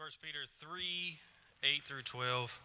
[0.00, 1.18] 1 Peter 3
[1.62, 2.58] 8 through 12.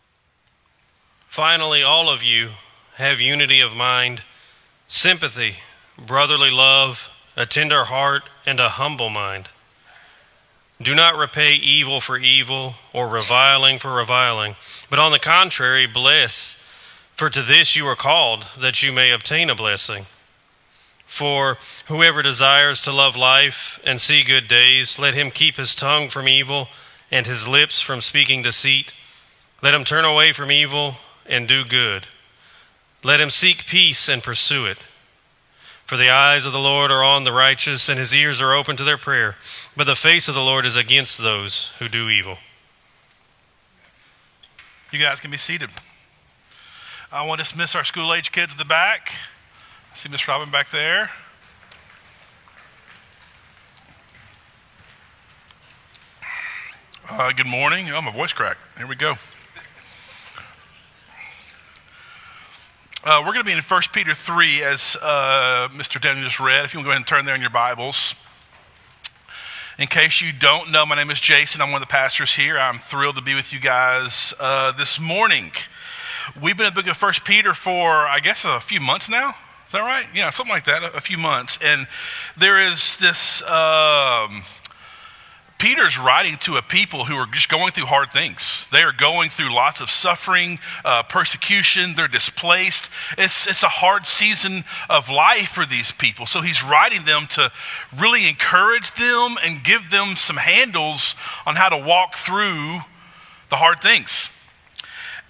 [1.27, 2.51] Finally, all of you
[2.93, 4.21] have unity of mind,
[4.87, 5.57] sympathy,
[5.97, 9.49] brotherly love, a tender heart, and a humble mind.
[10.81, 14.55] Do not repay evil for evil or reviling for reviling,
[14.89, 16.55] but on the contrary, bless,
[17.17, 20.05] for to this you are called, that you may obtain a blessing.
[21.05, 21.57] For
[21.87, 26.29] whoever desires to love life and see good days, let him keep his tongue from
[26.29, 26.69] evil
[27.11, 28.93] and his lips from speaking deceit.
[29.61, 30.95] Let him turn away from evil
[31.25, 32.07] and do good.
[33.03, 34.77] Let him seek peace and pursue it.
[35.85, 38.75] For the eyes of the Lord are on the righteous, and his ears are open
[38.77, 39.35] to their prayer.
[39.77, 42.39] But the face of the Lord is against those who do evil.
[44.91, 45.69] You guys can be seated.
[47.11, 49.11] I want to dismiss our school age kids at the back.
[49.93, 51.11] I see Miss Robin back there.
[57.07, 57.91] Uh, good morning.
[57.91, 58.59] Oh, my voice cracked.
[58.79, 59.13] Here we go.
[63.03, 66.01] Uh, we're going to be in 1 Peter 3, as uh, Mr.
[66.01, 66.65] Daniel just read.
[66.65, 68.15] If you want to go ahead and turn there in your Bibles.
[69.77, 71.61] In case you don't know, my name is Jason.
[71.61, 72.57] I'm one of the pastors here.
[72.57, 75.51] I'm thrilled to be with you guys uh, this morning.
[76.41, 79.35] We've been in the book of 1 Peter for, I guess, a few months now.
[79.67, 80.07] Is that right?
[80.15, 81.59] Yeah, something like that, a, a few months.
[81.63, 81.85] And
[82.35, 83.43] there is this.
[83.43, 84.41] Um,
[85.57, 88.67] Peter's writing to a people who are just going through hard things.
[88.71, 92.89] They are going through lots of suffering, uh, persecution, they're displaced.
[93.17, 96.25] It's, it's a hard season of life for these people.
[96.25, 97.51] So he's writing them to
[97.97, 102.81] really encourage them and give them some handles on how to walk through
[103.49, 104.29] the hard things.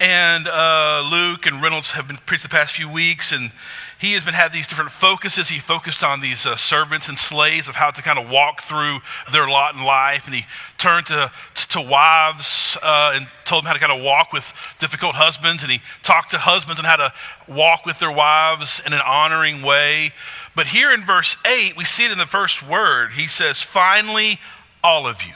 [0.00, 3.50] And uh, Luke and Reynolds have been preached the past few weeks, and
[3.98, 5.48] he has been had these different focuses.
[5.48, 8.98] He focused on these uh, servants and slaves of how to kind of walk through
[9.32, 10.44] their lot in life, and he
[10.78, 11.30] turned to
[11.70, 15.72] to wives uh, and told them how to kind of walk with difficult husbands, and
[15.72, 17.12] he talked to husbands on how to
[17.48, 20.12] walk with their wives in an honoring way.
[20.54, 23.12] But here in verse eight, we see it in the first word.
[23.12, 24.38] He says, "Finally,
[24.84, 25.34] all of you."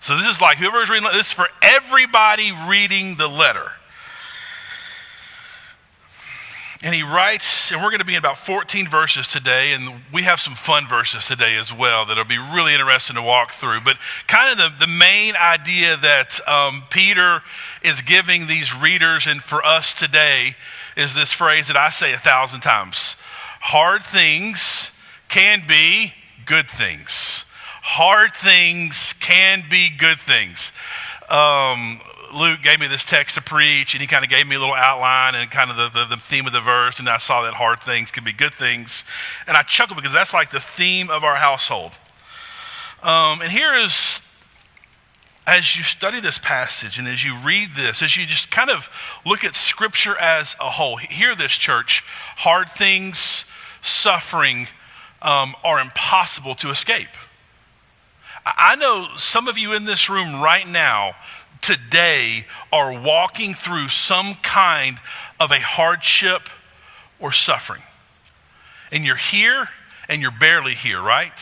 [0.00, 3.72] So this is like whoever's reading this is for everybody reading the letter.
[6.84, 10.22] And he writes, and we're going to be in about 14 verses today, and we
[10.24, 13.82] have some fun verses today as well that'll be really interesting to walk through.
[13.84, 17.42] But kind of the, the main idea that um, Peter
[17.84, 20.56] is giving these readers and for us today
[20.96, 23.16] is this phrase that I say a thousand times
[23.60, 24.90] hard things
[25.28, 26.12] can be
[26.44, 27.44] good things.
[27.80, 30.72] Hard things can be good things.
[31.30, 32.00] Um,
[32.34, 34.74] Luke gave me this text to preach, and he kind of gave me a little
[34.74, 37.54] outline and kind of the, the, the, theme of the verse, and I saw that
[37.54, 39.04] hard things could be good things.
[39.46, 41.92] And I chuckled because that's like the theme of our household.
[43.02, 44.22] Um, and here is,
[45.46, 48.88] as you study this passage and as you read this, as you just kind of
[49.26, 52.02] look at Scripture as a whole, hear this, church
[52.36, 53.44] hard things,
[53.82, 54.68] suffering
[55.20, 57.08] um, are impossible to escape.
[58.44, 61.14] I know some of you in this room right now
[61.60, 64.98] today are walking through some kind
[65.38, 66.48] of a hardship
[67.20, 67.82] or suffering.
[68.90, 69.68] And you're here
[70.08, 71.32] and you're barely here, right?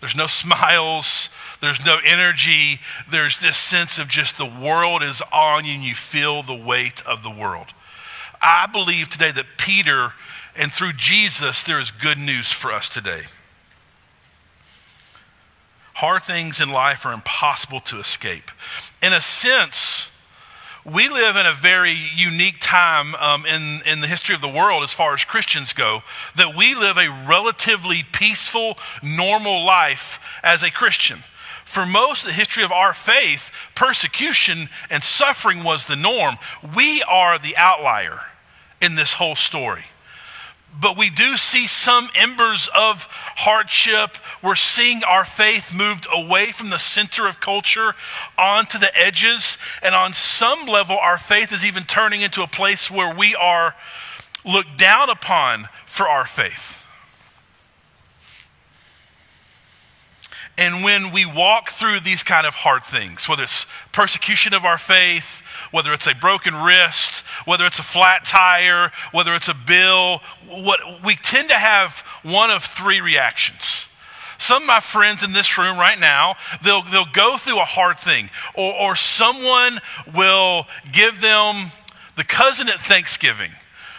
[0.00, 1.30] There's no smiles,
[1.60, 2.80] there's no energy,
[3.10, 7.02] there's this sense of just the world is on you and you feel the weight
[7.06, 7.68] of the world.
[8.42, 10.14] I believe today that Peter
[10.56, 13.22] and through Jesus, there is good news for us today.
[15.94, 18.50] Hard things in life are impossible to escape.
[19.02, 20.10] In a sense,
[20.84, 24.82] we live in a very unique time um, in, in the history of the world
[24.82, 26.02] as far as Christians go,
[26.34, 31.18] that we live a relatively peaceful, normal life as a Christian.
[31.64, 36.36] For most of the history of our faith, persecution and suffering was the norm.
[36.74, 38.20] We are the outlier
[38.80, 39.84] in this whole story
[40.80, 44.16] but we do see some embers of hardship.
[44.42, 47.94] We're seeing our faith moved away from the center of culture
[48.38, 49.58] onto the edges.
[49.82, 53.74] And on some level, our faith is even turning into a place where we are
[54.44, 56.82] looked down upon for our faith.
[60.58, 64.78] And when we walk through these kind of hard things, whether it's persecution of our
[64.78, 65.41] faith,
[65.72, 71.02] whether it's a broken wrist, whether it's a flat tire, whether it's a bill, what,
[71.04, 73.88] we tend to have one of three reactions.
[74.38, 77.98] Some of my friends in this room right now, they'll, they'll go through a hard
[77.98, 79.80] thing, or, or someone
[80.14, 81.70] will give them
[82.16, 83.50] the cousin at Thanksgiving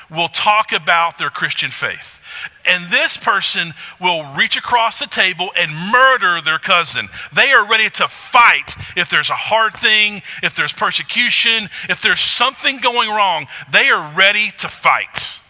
[0.10, 2.20] will talk about their Christian faith.
[2.66, 7.10] And this person will reach across the table and murder their cousin.
[7.34, 12.22] They are ready to fight if there's a hard thing, if there's persecution, if there's
[12.22, 13.48] something going wrong.
[13.72, 15.42] They are ready to fight.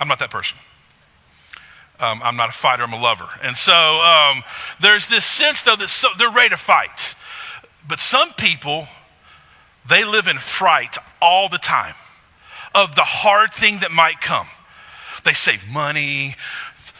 [0.00, 0.58] I'm not that person.
[2.00, 3.28] Um, I'm not a fighter, I'm a lover.
[3.42, 4.44] And so um,
[4.80, 7.14] there's this sense, though, that so, they're ready to fight.
[7.88, 8.86] But some people,
[9.88, 11.94] they live in fright all the time
[12.74, 14.46] of the hard thing that might come.
[15.24, 16.36] They save money,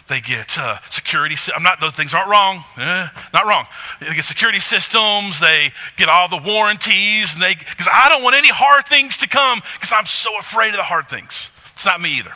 [0.08, 1.36] they get uh, security.
[1.54, 2.64] I'm not; those things aren't wrong.
[2.78, 3.66] Eh, not wrong.
[4.00, 5.38] They get security systems.
[5.38, 9.28] They get all the warranties, and they because I don't want any hard things to
[9.28, 11.50] come because I'm so afraid of the hard things.
[11.74, 12.32] It's not me either.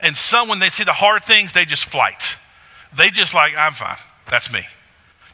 [0.00, 2.36] And some, when they see the hard things, they just flight.
[2.96, 3.96] They just like, I'm fine.
[4.30, 4.60] That's me.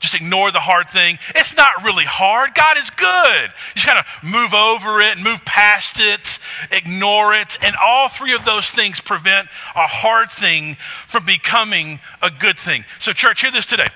[0.01, 1.19] Just ignore the hard thing.
[1.35, 2.55] It's not really hard.
[2.55, 3.51] God is good.
[3.51, 6.39] You just kind of move over it, move past it,
[6.73, 7.59] ignore it.
[7.63, 10.77] And all three of those things prevent a hard thing
[11.07, 12.85] from becoming a good thing.
[12.99, 13.89] So, church, hear this today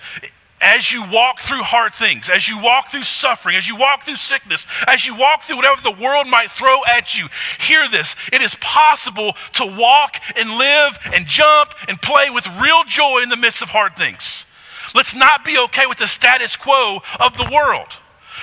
[0.61, 4.17] as you walk through hard things, as you walk through suffering, as you walk through
[4.17, 7.29] sickness, as you walk through whatever the world might throw at you,
[7.61, 8.17] hear this.
[8.33, 13.29] It is possible to walk and live and jump and play with real joy in
[13.29, 14.47] the midst of hard things.
[14.95, 17.99] Let's not be okay with the status quo of the world.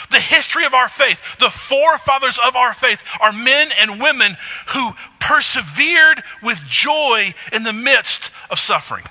[0.09, 4.35] The history of our faith, the forefathers of our faith, are men and women
[4.69, 9.05] who persevered with joy in the midst of suffering.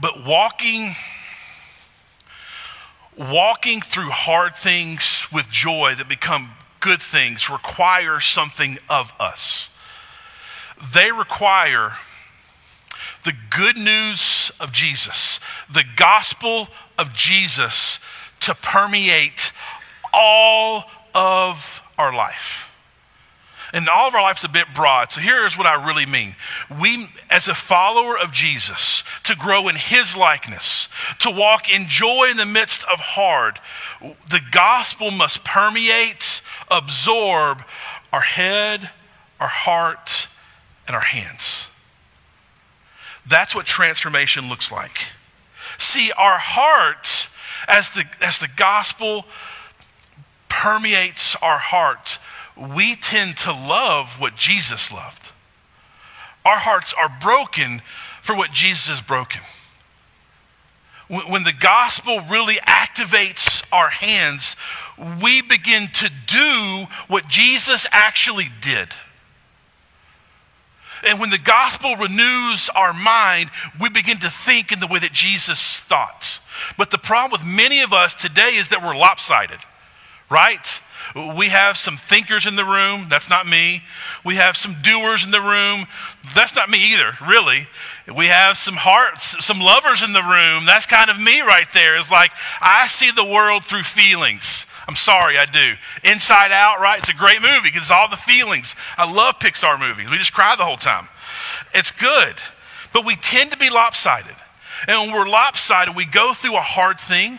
[0.00, 0.94] But walking
[3.18, 9.70] walking through hard things with joy that become good things requires something of us.
[10.94, 11.92] They require
[13.24, 15.40] the good news of Jesus,
[15.72, 17.98] the gospel of Jesus
[18.40, 19.52] to permeate
[20.14, 20.84] all
[21.14, 22.64] of our life.
[23.72, 25.12] And all of our life's a bit broad.
[25.12, 26.36] So here's what I really mean.
[26.80, 30.88] We, as a follower of Jesus, to grow in his likeness,
[31.18, 33.60] to walk in joy in the midst of hard,
[34.00, 36.40] the gospel must permeate,
[36.70, 37.62] absorb
[38.10, 38.90] our head,
[39.38, 40.27] our heart,
[40.88, 41.68] and our hands.
[43.28, 44.98] That's what transformation looks like.
[45.76, 47.28] See, our hearts,
[47.68, 49.26] as the, as the gospel
[50.48, 52.18] permeates our hearts,
[52.56, 55.30] we tend to love what Jesus loved.
[56.44, 57.82] Our hearts are broken
[58.22, 59.42] for what Jesus has broken.
[61.08, 64.56] When the gospel really activates our hands,
[65.22, 68.88] we begin to do what Jesus actually did.
[71.06, 73.50] And when the gospel renews our mind,
[73.80, 76.40] we begin to think in the way that Jesus thought.
[76.76, 79.60] But the problem with many of us today is that we're lopsided,
[80.30, 80.66] right?
[81.36, 83.06] We have some thinkers in the room.
[83.08, 83.82] That's not me.
[84.24, 85.86] We have some doers in the room.
[86.34, 87.68] That's not me either, really.
[88.14, 90.66] We have some hearts, some lovers in the room.
[90.66, 91.96] That's kind of me right there.
[91.96, 94.66] It's like I see the world through feelings.
[94.88, 95.74] I'm sorry, I do.
[96.02, 96.98] Inside Out, right?
[96.98, 98.74] It's a great movie because all the feelings.
[98.96, 100.08] I love Pixar movies.
[100.10, 101.08] We just cry the whole time.
[101.74, 102.36] It's good.
[102.94, 104.34] But we tend to be lopsided.
[104.86, 107.38] And when we're lopsided, we go through a hard thing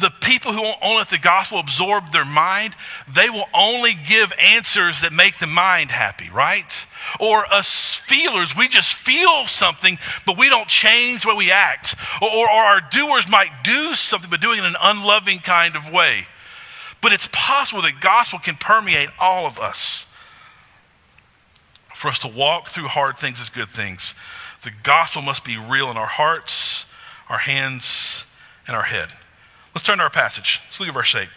[0.00, 2.74] the people who won't let the gospel absorb their mind,
[3.12, 6.86] they will only give answers that make the mind happy, right?
[7.20, 11.94] Or us feelers, we just feel something, but we don't change the way we act.
[12.20, 15.90] Or, or, our doers might do something, but doing it in an unloving kind of
[15.92, 16.26] way.
[17.00, 20.06] But it's possible that gospel can permeate all of us.
[21.94, 24.14] For us to walk through hard things as good things,
[24.62, 26.86] the gospel must be real in our hearts,
[27.28, 28.24] our hands,
[28.66, 29.08] and our head.
[29.78, 30.60] Let's turn to our passage.
[30.64, 31.28] Let's look at verse 8.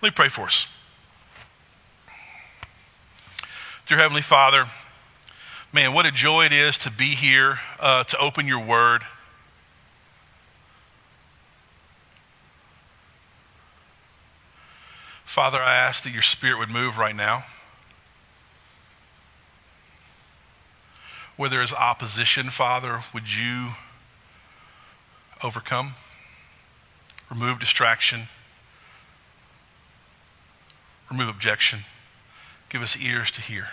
[0.00, 0.68] Let me pray for us.
[3.86, 4.66] Dear Heavenly Father,
[5.72, 9.02] man, what a joy it is to be here, uh, to open your word.
[15.24, 17.42] Father, I ask that your spirit would move right now.
[21.36, 23.70] Where there is opposition, Father, would you
[25.42, 25.92] overcome,
[27.30, 28.22] remove distraction,
[31.10, 31.80] remove objection,
[32.68, 33.68] give us ears to hear.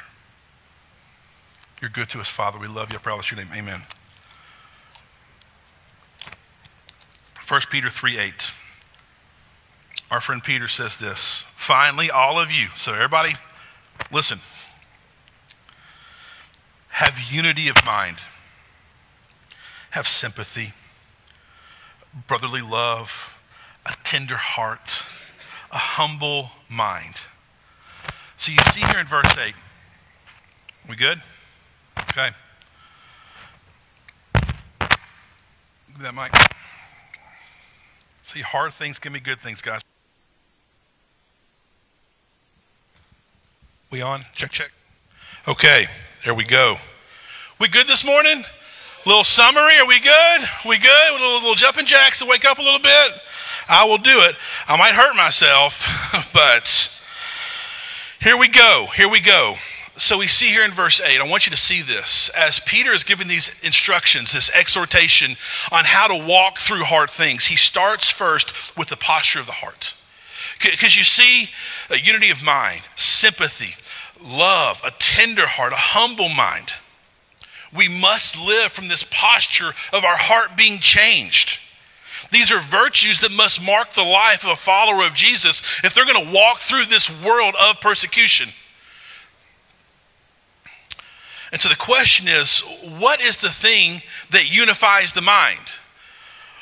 [1.82, 2.58] You're good to us, Father.
[2.58, 2.98] We love you.
[2.98, 3.50] I promise your name.
[3.54, 3.82] Amen.
[7.48, 8.52] 1 Peter 3 8.
[10.10, 13.36] Our friend Peter says this Finally, all of you, so everybody,
[14.12, 14.40] listen,
[16.90, 18.18] have unity of mind,
[19.92, 20.74] have sympathy
[22.28, 23.44] brotherly love,
[23.86, 25.04] a tender heart,
[25.72, 27.16] a humble mind.
[28.38, 29.54] So you see here in verse 8.
[30.90, 31.22] We good?
[32.00, 32.30] Okay.
[34.80, 36.32] Give that mic.
[38.24, 39.82] See, hard things can be good things, guys.
[43.90, 44.26] We on?
[44.34, 44.72] Check, check.
[45.48, 45.88] Okay,
[46.26, 46.76] there we go.
[47.60, 48.44] We good this morning?
[49.08, 50.42] Little summary, are we good?
[50.66, 51.12] We good?
[51.12, 53.14] A little, little jumping jacks to wake up a little bit?
[53.70, 54.36] I will do it.
[54.68, 55.82] I might hurt myself,
[56.34, 56.92] but
[58.20, 58.88] here we go.
[58.94, 59.56] Here we go.
[59.96, 62.28] So we see here in verse 8, I want you to see this.
[62.38, 65.38] As Peter is giving these instructions, this exhortation
[65.72, 69.54] on how to walk through hard things, he starts first with the posture of the
[69.54, 69.96] heart.
[70.62, 71.52] Because you see
[71.90, 73.76] a unity of mind, sympathy,
[74.22, 76.74] love, a tender heart, a humble mind.
[77.76, 81.60] We must live from this posture of our heart being changed.
[82.32, 86.06] These are virtues that must mark the life of a follower of Jesus if they're
[86.06, 88.50] going to walk through this world of persecution.
[91.52, 92.60] And so the question is
[93.00, 95.74] what is the thing that unifies the mind?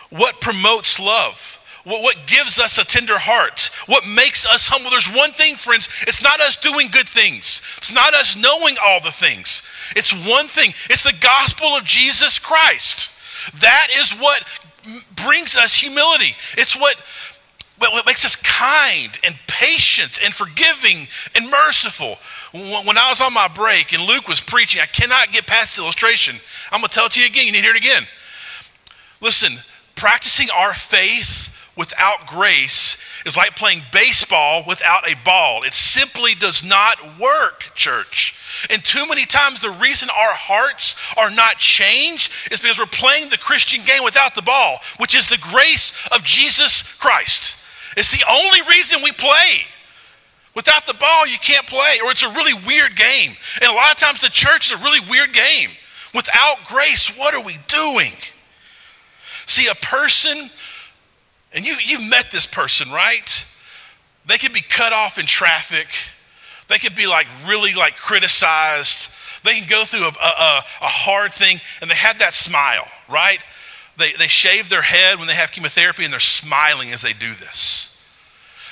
[0.09, 1.59] What promotes love?
[1.85, 3.69] What, gives us a tender heart?
[3.85, 4.89] What makes us humble?
[4.89, 8.99] There's one thing, friends, it's not us doing good things, it's not us knowing all
[8.99, 9.61] the things.
[9.95, 13.11] It's one thing it's the gospel of Jesus Christ.
[13.61, 14.43] That is what
[15.15, 16.35] brings us humility.
[16.57, 16.95] It's what,
[17.77, 22.17] what makes us kind and patient and forgiving and merciful.
[22.51, 25.83] When I was on my break and Luke was preaching, I cannot get past the
[25.83, 26.37] illustration.
[26.71, 27.45] I'm going to tell it to you again.
[27.45, 28.07] You need to hear it again.
[29.21, 29.59] Listen,
[29.95, 35.63] practicing our faith without grace is like playing baseball without a ball.
[35.63, 38.35] It simply does not work, church.
[38.69, 43.29] And too many times, the reason our hearts are not changed is because we're playing
[43.29, 47.57] the Christian game without the ball, which is the grace of Jesus Christ.
[47.97, 49.65] It's the only reason we play.
[50.55, 53.35] Without the ball, you can't play, or it's a really weird game.
[53.61, 55.69] And a lot of times, the church is a really weird game.
[56.13, 58.13] Without grace, what are we doing?
[59.47, 60.49] See, a person
[61.55, 63.45] and you, you've met this person, right?
[64.25, 65.87] They could be cut off in traffic.
[66.67, 69.09] They could be like really like criticized.
[69.43, 73.39] They can go through a, a, a hard thing and they have that smile, right?
[73.97, 77.29] They, they shave their head when they have chemotherapy and they're smiling as they do
[77.29, 77.91] this.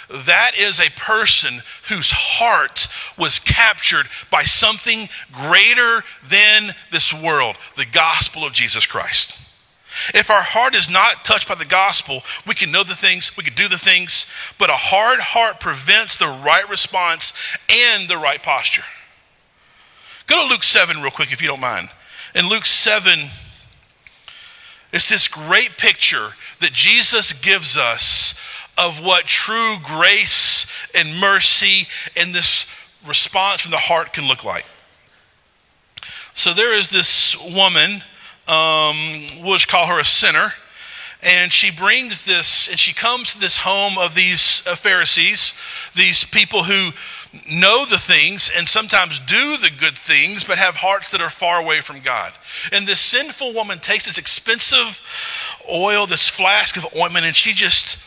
[0.09, 2.87] That is a person whose heart
[3.17, 9.37] was captured by something greater than this world the gospel of Jesus Christ.
[10.13, 13.43] If our heart is not touched by the gospel, we can know the things, we
[13.43, 14.25] can do the things,
[14.57, 17.33] but a hard heart prevents the right response
[17.69, 18.83] and the right posture.
[20.27, 21.89] Go to Luke 7 real quick if you don't mind.
[22.35, 23.29] In Luke 7,
[24.91, 26.29] it's this great picture
[26.59, 28.33] that Jesus gives us
[28.77, 32.65] of what true grace and mercy and this
[33.05, 34.65] response from the heart can look like.
[36.33, 38.03] So there is this woman
[38.47, 40.53] um, we'll just call her a sinner.
[41.25, 45.53] And she brings this, and she comes to this home of these uh, Pharisees,
[45.95, 46.91] these people who
[47.49, 51.61] know the things and sometimes do the good things, but have hearts that are far
[51.61, 52.33] away from God.
[52.73, 55.01] And this sinful woman takes this expensive
[55.71, 57.97] oil, this flask of ointment, and she just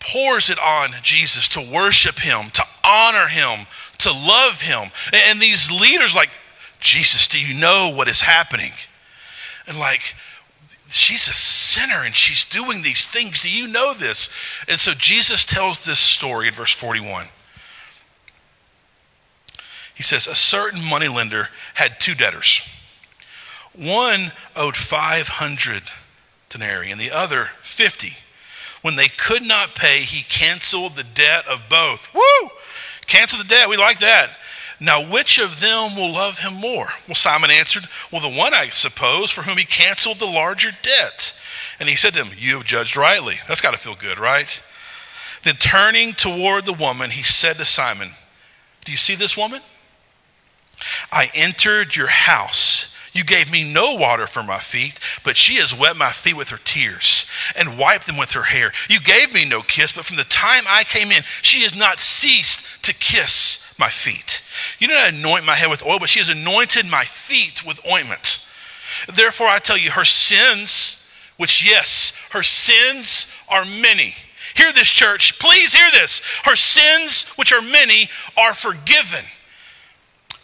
[0.00, 3.66] pours it on Jesus to worship him, to honor him,
[3.98, 4.90] to love him.
[5.12, 6.30] And these leaders, like,
[6.80, 8.72] Jesus, do you know what is happening?
[9.66, 10.14] And like,
[10.88, 13.40] she's a sinner and she's doing these things.
[13.40, 14.30] Do you know this?
[14.68, 17.26] And so Jesus tells this story in verse 41.
[19.94, 22.60] He says, A certain moneylender had two debtors.
[23.74, 25.82] One owed 500
[26.48, 28.16] denarii and the other 50.
[28.82, 32.08] When they could not pay, he canceled the debt of both.
[32.14, 32.50] Woo!
[33.06, 33.68] Cancel the debt.
[33.68, 34.30] We like that.
[34.78, 36.88] Now, which of them will love him more?
[37.08, 41.34] Well, Simon answered, Well, the one, I suppose, for whom he canceled the larger debt.
[41.80, 43.36] And he said to him, You have judged rightly.
[43.48, 44.62] That's got to feel good, right?
[45.44, 48.10] Then turning toward the woman, he said to Simon,
[48.84, 49.62] Do you see this woman?
[51.10, 52.92] I entered your house.
[53.14, 56.50] You gave me no water for my feet, but she has wet my feet with
[56.50, 57.24] her tears
[57.58, 58.72] and wiped them with her hair.
[58.90, 61.98] You gave me no kiss, but from the time I came in, she has not
[61.98, 64.42] ceased to kiss my feet.
[64.78, 67.80] You did not anoint my head with oil, but she has anointed my feet with
[67.86, 68.46] ointment.
[69.12, 71.04] Therefore, I tell you, her sins,
[71.36, 74.14] which, yes, her sins are many.
[74.54, 75.38] Hear this, church.
[75.38, 76.22] Please hear this.
[76.44, 79.24] Her sins, which are many, are forgiven.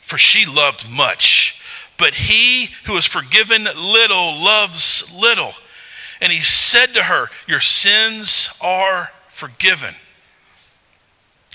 [0.03, 1.61] For she loved much.
[1.97, 5.53] But he who is forgiven little loves little.
[6.21, 9.95] And he said to her, Your sins are forgiven.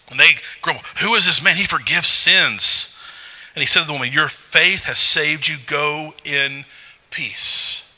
[0.09, 1.57] And they grumble, Who is this man?
[1.57, 2.97] He forgives sins.
[3.55, 5.57] And he said to the woman, Your faith has saved you.
[5.65, 6.65] Go in
[7.09, 7.91] peace.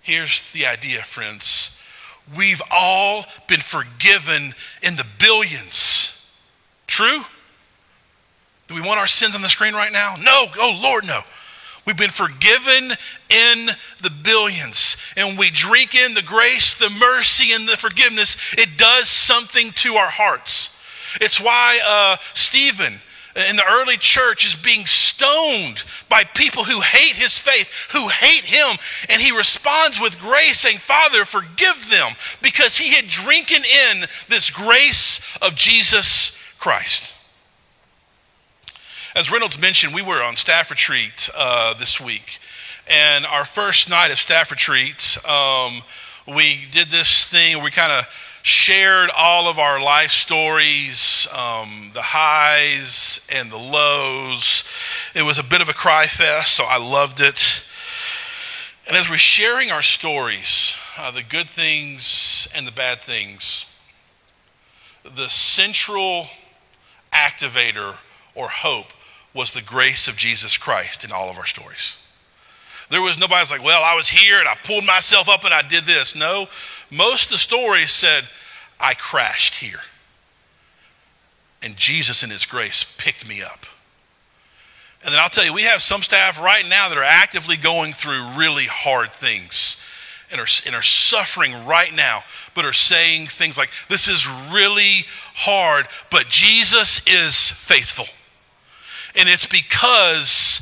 [0.00, 1.78] Here's the idea, friends.
[2.36, 6.30] We've all been forgiven in the billions.
[6.86, 7.22] True?
[8.68, 10.14] Do we want our sins on the screen right now?
[10.20, 10.46] No.
[10.56, 11.22] Oh, Lord, no.
[11.86, 12.92] We've been forgiven
[13.28, 13.70] in
[14.00, 14.96] the billions.
[15.16, 18.54] And we drink in the grace, the mercy, and the forgiveness.
[18.56, 20.79] It does something to our hearts.
[21.20, 23.00] It's why uh, Stephen
[23.48, 28.44] in the early church is being stoned by people who hate his faith, who hate
[28.44, 28.76] him.
[29.08, 32.12] And he responds with grace, saying, Father, forgive them,
[32.42, 37.14] because he had drinking in this grace of Jesus Christ.
[39.14, 42.38] As Reynolds mentioned, we were on staff retreat uh, this week.
[42.88, 45.82] And our first night of staff retreat, um,
[46.26, 48.06] we did this thing, we kind of
[48.42, 54.64] shared all of our life stories, um, the highs and the lows.
[55.14, 57.62] It was a bit of a cry fest, so I loved it.
[58.86, 63.66] And as we're sharing our stories, uh, the good things and the bad things,
[65.04, 66.26] the central
[67.12, 67.96] activator
[68.34, 68.92] or hope
[69.34, 71.98] was the grace of Jesus Christ in all of our stories.
[72.90, 75.54] There was nobody was like, well, I was here and I pulled myself up and
[75.54, 76.16] I did this.
[76.16, 76.48] No,
[76.90, 78.24] most of the stories said,
[78.78, 79.80] I crashed here.
[81.62, 83.66] And Jesus, in His grace, picked me up.
[85.04, 87.92] And then I'll tell you, we have some staff right now that are actively going
[87.92, 89.82] through really hard things
[90.30, 92.22] and are, and are suffering right now,
[92.54, 98.06] but are saying things like, This is really hard, but Jesus is faithful.
[99.16, 100.60] And it's because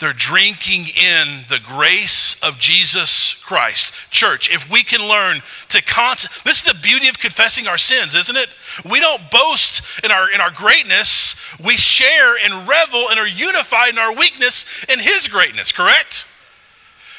[0.00, 3.94] they're drinking in the grace of Jesus Christ.
[4.10, 8.14] Church, if we can learn to con- this is the beauty of confessing our sins,
[8.14, 8.48] isn't it?
[8.84, 11.36] We don't boast in our in our greatness.
[11.62, 16.26] We share and revel and are unified in our weakness in his greatness, correct?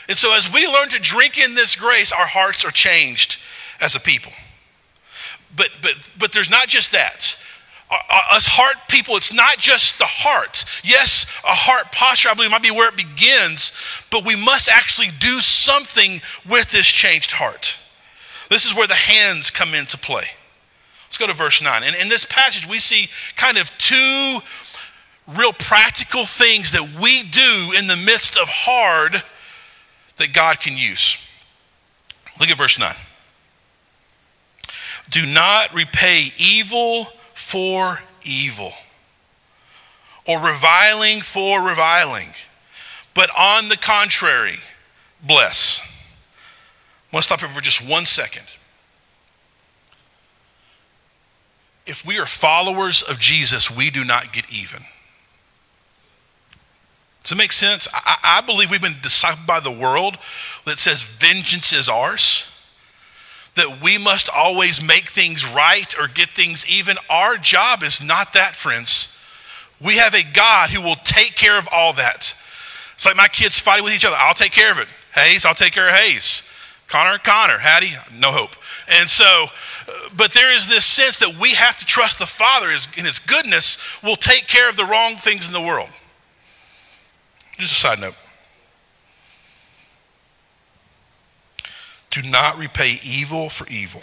[0.10, 3.38] And so as we learn to drink in this grace, our hearts are changed
[3.80, 4.34] as a people.
[5.56, 7.38] But but but there's not just that
[7.92, 10.66] us heart people, it's not just the heart.
[10.84, 13.72] Yes, a heart posture, I believe, might be where it begins,
[14.12, 16.20] but we must actually do something
[16.50, 17.78] with this changed heart.
[18.50, 20.26] This is where the hands come into play.
[21.06, 21.84] Let's go to verse 9.
[21.84, 24.40] And in this passage, we see kind of two
[25.28, 29.24] real practical things that we do in the midst of hard
[30.18, 31.18] that God can use.
[32.40, 32.94] Look at verse 9.
[35.10, 37.08] Do not repay evil
[37.46, 38.74] for evil
[40.28, 42.30] or reviling for reviling,
[43.14, 44.56] but on the contrary,
[45.22, 45.80] bless.
[45.80, 48.48] I want to stop here for just one second.
[51.86, 54.82] If we are followers of Jesus, we do not get even.
[57.22, 57.88] Does it make sense?
[57.94, 60.18] I, I believe we've been discipled by the world
[60.66, 62.52] that says vengeance is ours
[63.56, 66.98] that we must always make things right or get things even.
[67.10, 69.18] Our job is not that, friends.
[69.82, 72.36] We have a God who will take care of all that.
[72.96, 74.16] It's like my kids fighting with each other.
[74.18, 74.88] I'll take care of it.
[75.14, 76.50] Hayes, I'll take care of Hayes.
[76.88, 77.58] Connor, Connor.
[77.58, 78.56] Hattie, no hope.
[78.88, 79.48] And so,
[80.16, 83.78] but there is this sense that we have to trust the Father in His goodness
[84.04, 85.90] will take care of the wrong things in the world.
[87.58, 88.16] Just a side note.
[92.16, 94.00] Do not repay evil for evil,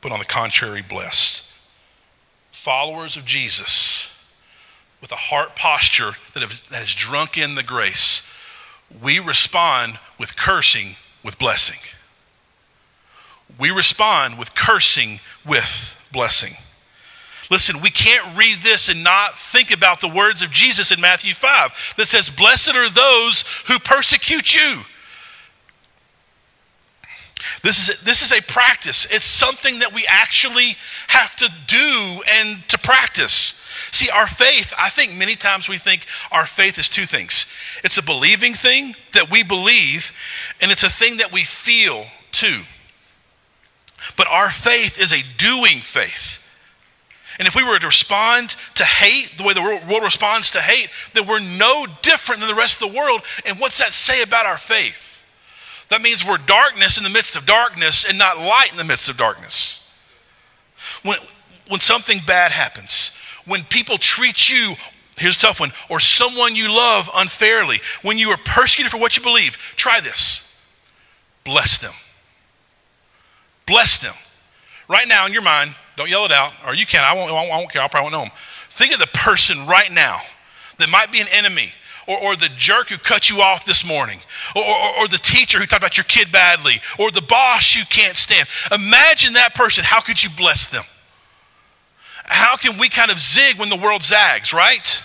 [0.00, 1.54] but on the contrary, bless.
[2.50, 4.20] Followers of Jesus,
[5.00, 8.28] with a heart posture that, have, that has drunk in the grace,
[9.00, 11.78] we respond with cursing with blessing.
[13.56, 16.56] We respond with cursing with blessing.
[17.48, 21.32] Listen, we can't read this and not think about the words of Jesus in Matthew
[21.32, 24.82] 5 that says, Blessed are those who persecute you.
[27.62, 29.06] This is, this is a practice.
[29.10, 30.76] It's something that we actually
[31.08, 33.60] have to do and to practice.
[33.92, 37.46] See, our faith, I think many times we think our faith is two things
[37.84, 40.12] it's a believing thing that we believe,
[40.60, 42.62] and it's a thing that we feel too.
[44.16, 46.42] But our faith is a doing faith.
[47.38, 50.88] And if we were to respond to hate the way the world responds to hate,
[51.12, 53.22] then we're no different than the rest of the world.
[53.44, 55.05] And what's that say about our faith?
[55.88, 59.08] That means we're darkness in the midst of darkness and not light in the midst
[59.08, 59.88] of darkness.
[61.02, 61.18] When,
[61.68, 63.12] when something bad happens,
[63.44, 64.74] when people treat you,
[65.16, 69.16] here's a tough one, or someone you love unfairly, when you are persecuted for what
[69.16, 70.42] you believe, try this.
[71.44, 71.94] Bless them.
[73.66, 74.14] Bless them.
[74.88, 77.48] right now in your mind, don't yell it out, or you can, I won't, I
[77.48, 78.38] won't care, I probably won't know them.
[78.70, 80.20] Think of the person right now
[80.78, 81.70] that might be an enemy,
[82.06, 84.20] or, or the jerk who cut you off this morning,
[84.54, 87.84] or, or, or the teacher who talked about your kid badly, or the boss you
[87.84, 88.48] can't stand.
[88.72, 89.84] Imagine that person.
[89.84, 90.84] How could you bless them?
[92.24, 95.02] How can we kind of zig when the world zags, right?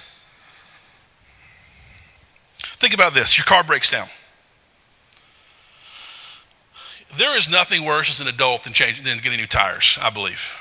[2.60, 4.08] Think about this your car breaks down.
[7.18, 10.58] There is nothing worse as an adult than, changing, than getting new tires, I believe.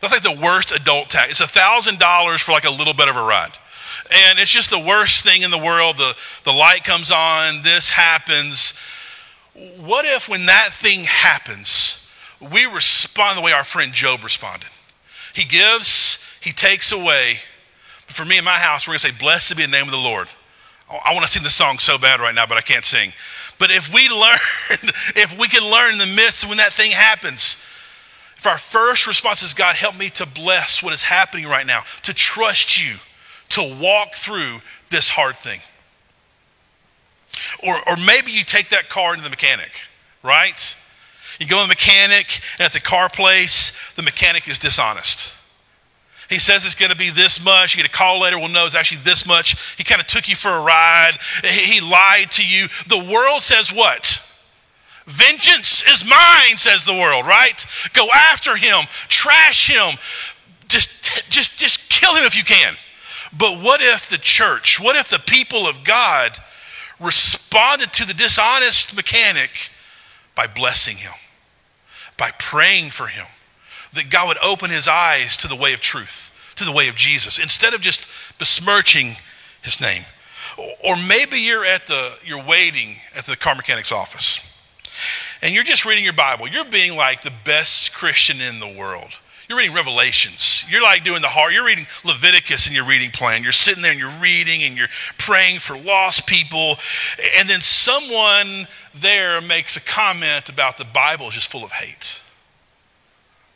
[0.00, 1.40] That's like the worst adult tax.
[1.40, 3.52] It's $1,000 for like a little bit of a ride.
[4.10, 5.96] And it's just the worst thing in the world.
[5.96, 8.74] The, the light comes on, this happens.
[9.78, 12.08] What if, when that thing happens,
[12.40, 14.68] we respond the way our friend Job responded?
[15.34, 17.38] He gives, he takes away.
[18.06, 19.92] But for me in my house, we're going to say, Blessed be the name of
[19.92, 20.28] the Lord.
[20.90, 23.12] Oh, I want to sing the song so bad right now, but I can't sing.
[23.58, 24.38] But if we learn,
[25.14, 27.56] if we can learn in the midst when that thing happens,
[28.36, 31.82] if our first response is, God, help me to bless what is happening right now,
[32.04, 32.96] to trust you,
[33.50, 34.60] to walk through
[34.90, 35.60] this hard thing.
[37.66, 39.86] Or, or maybe you take that car into the mechanic,
[40.22, 40.76] right?
[41.38, 45.32] You go to the mechanic, and at the car place, the mechanic is dishonest.
[46.28, 47.74] He says it's going to be this much.
[47.74, 49.76] You get a call later, Well, no, it's actually this much.
[49.76, 51.18] He kind of took you for a ride.
[51.42, 52.68] He lied to you.
[52.86, 54.24] The world says what?
[55.06, 57.66] Vengeance is mine, says the world, right?
[57.94, 59.98] Go after him, trash him,
[60.68, 62.76] just, just, just kill him if you can.
[63.36, 66.38] But what if the church, what if the people of God
[66.98, 69.70] responded to the dishonest mechanic
[70.34, 71.12] by blessing him,
[72.16, 73.26] by praying for him?
[73.92, 76.94] that God would open his eyes to the way of truth, to the way of
[76.94, 78.06] Jesus, instead of just
[78.38, 79.16] besmirching
[79.62, 80.04] his name.
[80.84, 84.40] Or maybe you're at the you're waiting at the car mechanic's office.
[85.42, 86.48] And you're just reading your Bible.
[86.48, 89.18] You're being like the best Christian in the world.
[89.50, 90.64] You're reading Revelations.
[90.70, 91.52] You're like doing the hard.
[91.52, 93.42] You're reading Leviticus in your reading plan.
[93.42, 94.86] You're sitting there and you're reading and you're
[95.18, 96.76] praying for lost people.
[97.36, 102.22] And then someone there makes a comment about the Bible is just full of hate.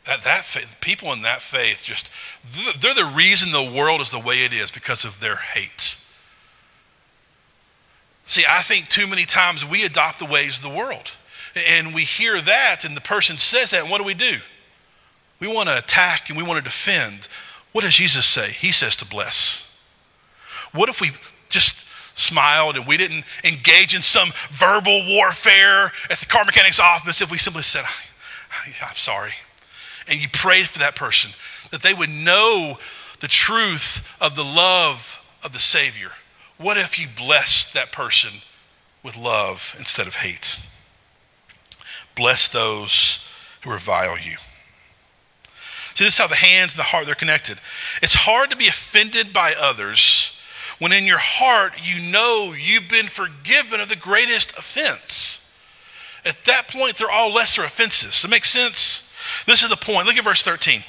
[0.05, 2.11] That, that faith, people in that faith just,
[2.81, 5.95] they're the reason the world is the way it is because of their hate.
[8.23, 11.13] See, I think too many times we adopt the ways of the world.
[11.69, 14.39] And we hear that, and the person says that, and what do we do?
[15.39, 17.27] We want to attack and we want to defend.
[17.71, 18.49] What does Jesus say?
[18.51, 19.61] He says to bless.
[20.71, 21.11] What if we
[21.49, 21.85] just
[22.17, 27.29] smiled and we didn't engage in some verbal warfare at the car mechanic's office if
[27.29, 27.83] we simply said,
[28.81, 29.33] I'm sorry
[30.07, 31.31] and you prayed for that person,
[31.71, 32.77] that they would know
[33.19, 36.11] the truth of the love of the Savior.
[36.57, 38.41] What if you blessed that person
[39.03, 40.57] with love instead of hate?
[42.15, 43.27] Bless those
[43.61, 44.37] who revile you.
[45.95, 47.59] See, this is how the hands and the heart they're connected.
[48.01, 50.37] It's hard to be offended by others
[50.77, 55.49] when in your heart you know you've been forgiven of the greatest offense.
[56.25, 58.11] At that point, they're all lesser offenses.
[58.11, 59.11] Does that make sense?
[59.45, 60.05] This is the point.
[60.05, 60.83] Look at verse 13.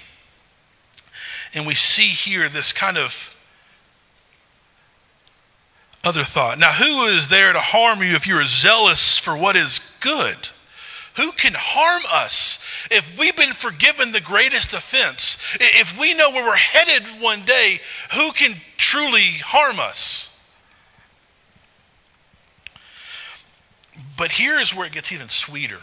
[1.54, 3.36] And we see here this kind of
[6.02, 6.58] other thought.
[6.58, 10.48] Now, who is there to harm you if you are zealous for what is good?
[11.16, 12.58] Who can harm us
[12.90, 15.38] if we've been forgiven the greatest offense?
[15.58, 17.80] If we know where we're headed one day,
[18.14, 20.32] who can truly harm us?
[24.16, 25.80] But here's where it gets even sweeter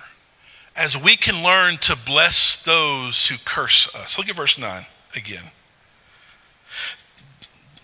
[0.75, 4.17] as we can learn to bless those who curse us.
[4.17, 5.51] Look at verse 9 again.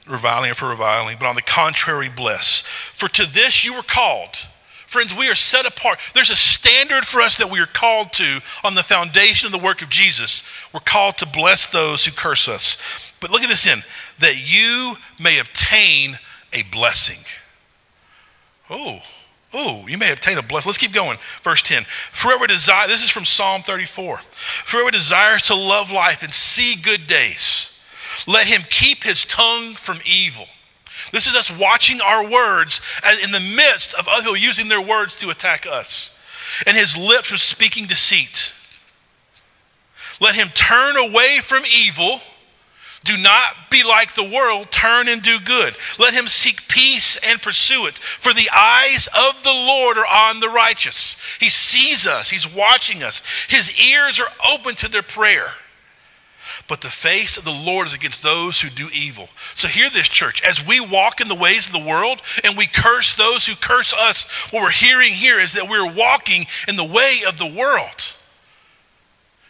[0.07, 2.61] Reviling for reviling, but on the contrary, bless.
[2.61, 4.47] For to this you were called.
[4.89, 5.99] Friends, we are set apart.
[6.15, 9.63] There's a standard for us that we are called to on the foundation of the
[9.63, 10.41] work of Jesus.
[10.73, 12.75] We're called to bless those who curse us.
[13.19, 13.83] But look at this in
[14.17, 16.17] that you may obtain
[16.53, 17.19] a blessing.
[18.67, 19.01] Oh,
[19.53, 20.69] Oh, you may obtain a blessing.
[20.69, 21.19] Let's keep going.
[21.43, 21.83] Verse 10.
[21.83, 24.17] Forever desire, this is from Psalm 34.
[24.17, 27.79] Forever desires to love life and see good days,
[28.27, 30.47] let him keep his tongue from evil.
[31.11, 32.81] This is us watching our words
[33.23, 36.17] in the midst of other people using their words to attack us.
[36.65, 38.53] And his lips from speaking deceit.
[40.19, 42.21] Let him turn away from evil
[43.03, 45.75] do not be like the world, turn and do good.
[45.97, 47.97] Let him seek peace and pursue it.
[47.97, 51.15] For the eyes of the Lord are on the righteous.
[51.39, 53.21] He sees us, he's watching us.
[53.47, 55.55] His ears are open to their prayer.
[56.69, 59.27] But the face of the Lord is against those who do evil.
[59.55, 60.43] So, hear this, church.
[60.43, 63.91] As we walk in the ways of the world and we curse those who curse
[63.91, 68.15] us, what we're hearing here is that we're walking in the way of the world.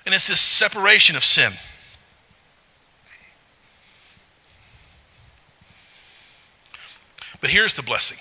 [0.05, 1.51] And it's this separation of sin.
[7.41, 8.17] But here's the blessing.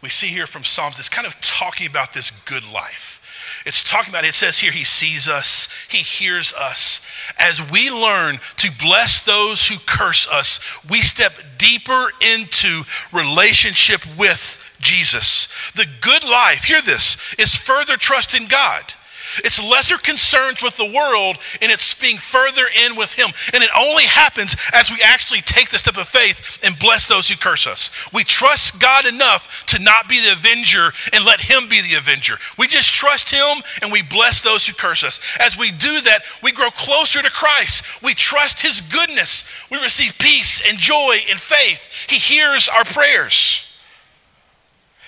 [0.00, 3.20] We see here from Psalms, it's kind of talking about this good life.
[3.64, 7.00] It's talking about, it says here, He sees us, He hears us.
[7.38, 14.60] As we learn to bless those who curse us, we step deeper into relationship with
[14.80, 15.48] Jesus.
[15.74, 18.94] The good life, hear this, is further trust in God.
[19.38, 23.30] It's lesser concerns with the world and it's being further in with Him.
[23.52, 27.28] And it only happens as we actually take the step of faith and bless those
[27.28, 27.90] who curse us.
[28.12, 32.38] We trust God enough to not be the avenger and let Him be the avenger.
[32.58, 35.20] We just trust Him and we bless those who curse us.
[35.40, 38.02] As we do that, we grow closer to Christ.
[38.02, 39.44] We trust His goodness.
[39.70, 41.88] We receive peace and joy and faith.
[42.08, 43.66] He hears our prayers.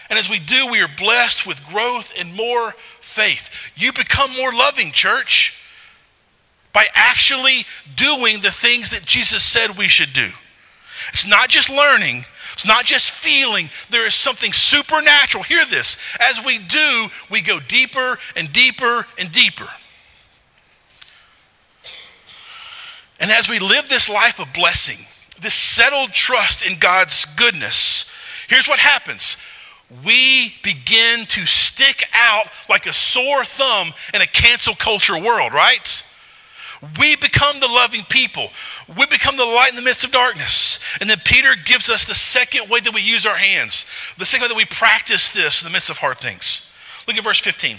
[0.09, 2.75] And as we do, we are blessed with growth and more
[3.16, 3.48] faith.
[3.74, 5.59] You become more loving, church,
[6.72, 7.64] by actually
[7.96, 10.29] doing the things that Jesus said we should do.
[11.09, 13.70] It's not just learning, it's not just feeling.
[13.90, 15.44] There is something supernatural.
[15.44, 15.96] Hear this.
[16.20, 19.68] As we do, we go deeper and deeper and deeper.
[23.18, 25.07] And as we live this life of blessing,
[25.40, 28.11] this settled trust in God's goodness,
[28.48, 29.38] here's what happens
[30.05, 36.03] we begin to stick out like a sore thumb in a cancel culture world, right?
[36.99, 38.49] We become the loving people.
[38.99, 40.79] We become the light in the midst of darkness.
[41.01, 43.87] And then Peter gives us the second way that we use our hands,
[44.18, 46.70] the second way that we practice this in the midst of hard things.
[47.07, 47.79] Look at verse 15.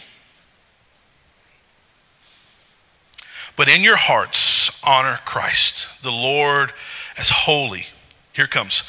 [3.55, 6.71] But in your hearts, honor Christ, the Lord,
[7.17, 7.87] as holy.
[8.33, 8.83] Here comes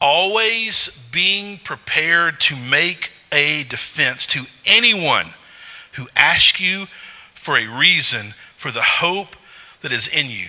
[0.00, 5.34] always being prepared to make a defense to anyone
[5.92, 6.86] who asks you
[7.34, 9.36] for a reason for the hope
[9.82, 10.48] that is in you.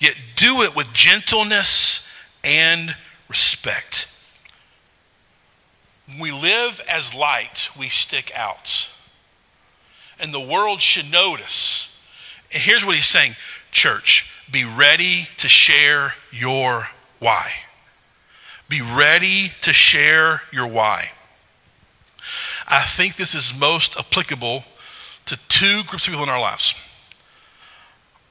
[0.00, 2.08] Yet do it with gentleness
[2.44, 2.96] and
[3.28, 4.12] respect.
[6.06, 8.90] When we live as light, we stick out.
[10.20, 11.96] And the world should notice.
[12.52, 13.36] And here's what he's saying
[13.70, 17.52] Church, be ready to share your why.
[18.68, 21.12] Be ready to share your why.
[22.66, 24.64] I think this is most applicable
[25.24, 26.74] to two groups of people in our lives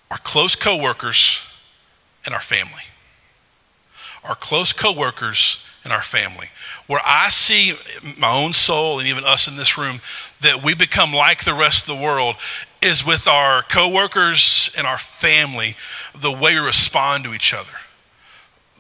[0.10, 1.42] our close coworkers
[2.26, 2.84] and our family.
[4.24, 6.48] Our close coworkers and our family.
[6.86, 7.74] Where I see
[8.18, 10.00] my own soul and even us in this room
[10.42, 12.36] that we become like the rest of the world
[12.82, 15.76] is with our coworkers and our family,
[16.16, 17.74] the way we respond to each other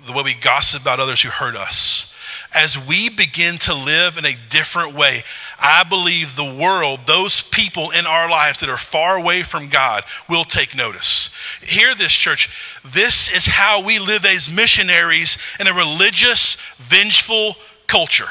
[0.06, 2.14] the way we gossip about others who hurt us.
[2.54, 5.24] As we begin to live in a different way,
[5.60, 10.04] I believe the world, those people in our lives that are far away from God,
[10.30, 11.30] will take notice.
[11.62, 12.50] Hear this, church.
[12.86, 17.56] This is how we live as missionaries in a religious, vengeful
[17.86, 18.30] culture.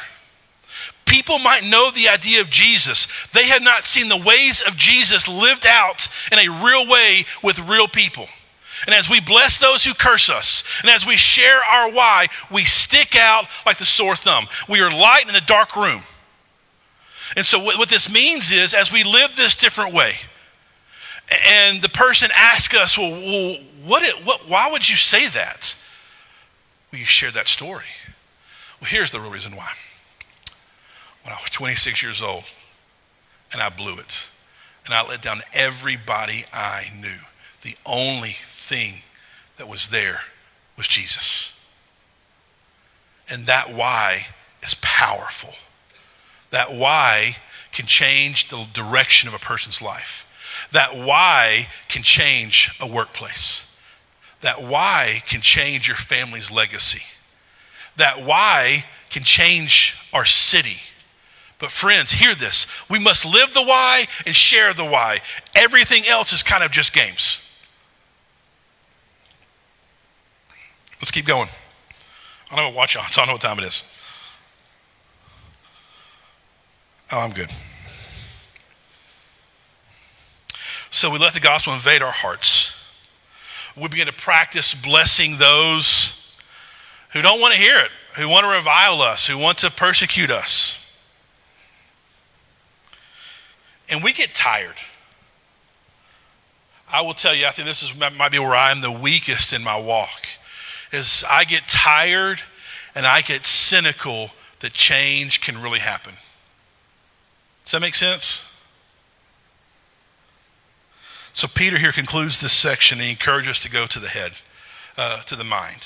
[1.05, 3.07] People might know the idea of Jesus.
[3.33, 7.61] They have not seen the ways of Jesus lived out in a real way with
[7.61, 8.27] real people.
[8.85, 12.65] And as we bless those who curse us, and as we share our why, we
[12.65, 14.47] stick out like the sore thumb.
[14.69, 16.03] We are light in the dark room.
[17.37, 20.15] And so, what, what this means is, as we live this different way,
[21.49, 25.75] and the person asks us, well, well what, it, what, why would you say that?
[26.93, 27.87] Well, you share that story.
[28.81, 29.71] Well, here's the real reason why.
[31.25, 32.45] When I was 26 years old,
[33.53, 34.31] and I blew it,
[34.85, 37.19] and I let down everybody I knew,
[37.63, 38.37] the only
[38.67, 39.03] thing
[39.57, 40.21] that was there
[40.77, 41.59] was Jesus.
[43.29, 44.27] And that why
[44.63, 45.55] is powerful.
[46.51, 47.37] That why
[47.73, 50.27] can change the direction of a person's life.
[50.73, 53.65] That why can change a workplace.
[54.41, 57.05] That why can change your family's legacy.
[57.97, 60.81] That why can change our city.
[61.59, 62.67] But, friends, hear this.
[62.91, 65.21] We must live the why and share the why.
[65.55, 67.46] Everything else is kind of just games.
[71.01, 71.49] Let's keep going.
[72.51, 73.83] I don't have a watch on, so I don't know what time it is.
[77.13, 77.51] Oh, I'm good.
[80.91, 82.73] So we let the gospel invade our hearts.
[83.77, 86.35] We begin to practice blessing those
[87.13, 90.31] who don't want to hear it, who want to revile us, who want to persecute
[90.31, 90.83] us.
[93.89, 94.77] And we get tired.
[96.91, 99.53] I will tell you, I think this is, might be where I am the weakest
[99.53, 100.27] in my walk
[100.93, 102.43] is I get tired
[102.95, 106.15] and I get cynical that change can really happen.
[107.65, 108.45] Does that make sense?
[111.33, 114.33] So Peter here concludes this section and he encourages us to go to the head,
[114.97, 115.83] uh, to the mind.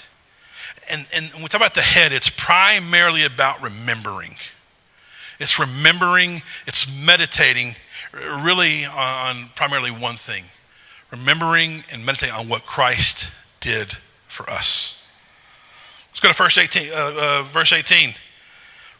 [0.89, 4.37] And, and when we talk about the head, it's primarily about remembering.
[5.41, 7.77] It's remembering, it's meditating
[8.13, 10.45] really on primarily one thing
[11.11, 13.97] remembering and meditating on what Christ did
[14.31, 15.03] for us.
[16.11, 16.91] Let's go to verse 18.
[16.91, 18.15] Uh, uh, verse 18.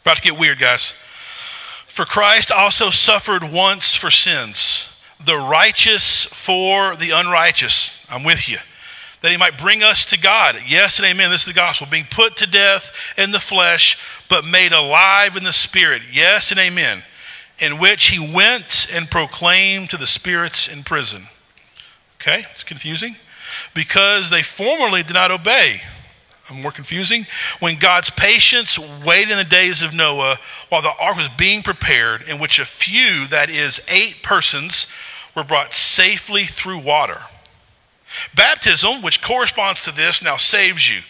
[0.01, 0.93] About to get weird, guys.
[1.87, 8.05] For Christ also suffered once for sins, the righteous for the unrighteous.
[8.09, 8.57] I'm with you.
[9.21, 10.55] That he might bring us to God.
[10.65, 11.29] Yes and amen.
[11.29, 11.87] This is the gospel.
[11.91, 13.97] Being put to death in the flesh,
[14.29, 16.01] but made alive in the spirit.
[16.11, 17.03] Yes and amen.
[17.59, 21.23] In which he went and proclaimed to the spirits in prison.
[22.15, 23.15] Okay, it's confusing.
[23.73, 25.81] Because they formerly did not obey
[26.53, 27.25] more confusing.
[27.59, 30.37] When God's patience waited in the days of Noah
[30.69, 34.87] while the ark was being prepared, in which a few, that is, eight persons,
[35.35, 37.21] were brought safely through water.
[38.35, 41.01] Baptism, which corresponds to this, now saves you.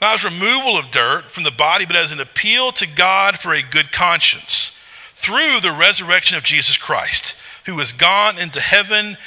[0.00, 3.52] Not as removal of dirt from the body, but as an appeal to God for
[3.52, 4.76] a good conscience
[5.12, 9.18] through the resurrection of Jesus Christ, who has gone into heaven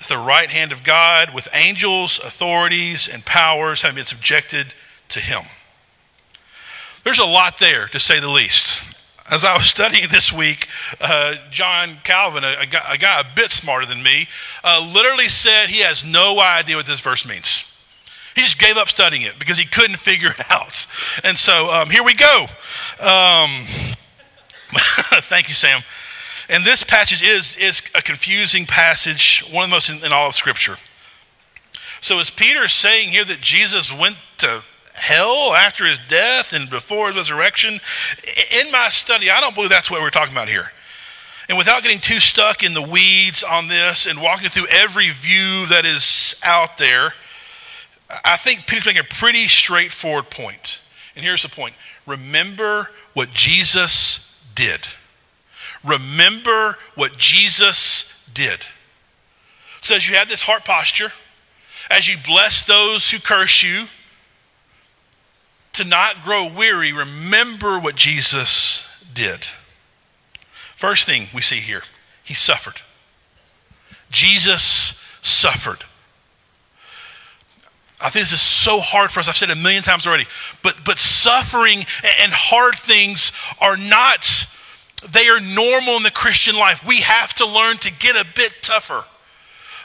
[0.00, 4.74] at the right hand of God, with angels, authorities, and powers having been subjected
[5.10, 5.42] to him.
[7.04, 8.82] There's a lot there, to say the least.
[9.30, 10.68] As I was studying this week,
[11.00, 14.26] uh, John Calvin, a, a, guy, a, guy, a bit smarter than me,
[14.64, 17.66] uh, literally said he has no idea what this verse means.
[18.34, 20.86] He just gave up studying it because he couldn't figure it out.
[21.24, 22.46] And so um, here we go.
[23.00, 23.64] Um,
[25.28, 25.82] thank you, Sam.
[26.50, 30.26] And this passage is, is a confusing passage, one of the most in, in all
[30.26, 30.78] of Scripture.
[32.00, 37.06] So, is Peter saying here that Jesus went to hell after his death and before
[37.06, 37.78] his resurrection?
[38.60, 40.72] In my study, I don't believe that's what we're talking about here.
[41.48, 45.66] And without getting too stuck in the weeds on this and walking through every view
[45.66, 47.14] that is out there,
[48.24, 50.80] I think Peter's making a pretty straightforward point.
[51.14, 54.88] And here's the point remember what Jesus did.
[55.84, 58.66] Remember what Jesus did.
[59.80, 61.12] So as you have this heart posture,
[61.90, 63.86] as you bless those who curse you,
[65.72, 69.46] to not grow weary, remember what Jesus did.
[70.76, 71.82] First thing we see here,
[72.22, 72.82] he suffered.
[74.10, 75.84] Jesus suffered.
[78.00, 79.28] I think this is so hard for us.
[79.28, 80.24] I've said it a million times already.
[80.62, 81.78] But, but suffering
[82.22, 84.46] and hard things are not
[85.00, 86.86] they are normal in the Christian life.
[86.86, 89.04] We have to learn to get a bit tougher,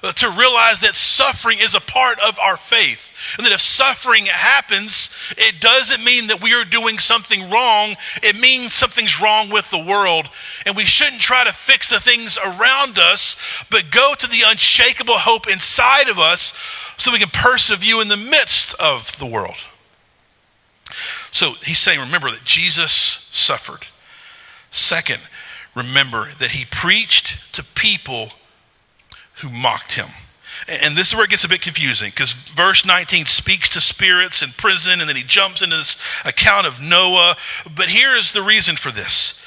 [0.04, 3.36] uh, to realize that suffering is a part of our faith.
[3.38, 7.96] And that if suffering happens, it doesn't mean that we are doing something wrong.
[8.22, 10.30] It means something's wrong with the world.
[10.66, 15.20] And we shouldn't try to fix the things around us, but go to the unshakable
[15.20, 16.54] hope inside of us
[16.98, 19.66] so we can persevere in the midst of the world.
[21.32, 22.92] So he's saying, remember that Jesus
[23.32, 23.88] suffered.
[24.76, 25.22] Second,
[25.74, 28.32] remember that he preached to people
[29.36, 30.10] who mocked him.
[30.68, 34.42] And this is where it gets a bit confusing because verse 19 speaks to spirits
[34.42, 37.36] in prison and then he jumps into this account of Noah.
[37.74, 39.42] But here is the reason for this